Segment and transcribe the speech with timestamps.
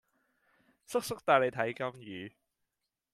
[0.87, 2.33] 叔叔帶你睇金魚